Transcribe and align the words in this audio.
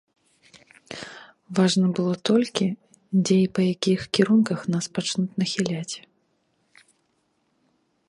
Важна 1.59 1.87
было 1.99 2.13
толькі, 2.31 2.65
дзе 3.23 3.37
і 3.43 3.45
па 3.59 3.67
якіх 3.73 3.99
кірунках 4.19 4.59
нас 4.77 4.85
пачнуць 4.99 5.37
нахіляць. 5.45 5.95